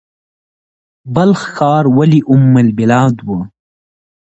بلخ 1.15 1.39
ښار 1.55 1.85
ولې 1.97 2.19
ام 2.33 2.51
البلاد 2.65 3.15
و؟ 3.27 3.29